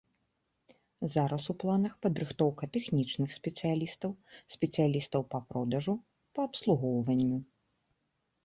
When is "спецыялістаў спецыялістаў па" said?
3.39-5.39